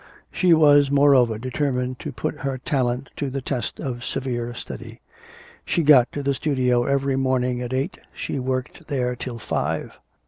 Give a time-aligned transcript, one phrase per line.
[0.31, 4.99] She was, moreover, determined to put her talent to the test of severe study.
[5.63, 9.91] She got to the studio every morning at eight, she worked there till five.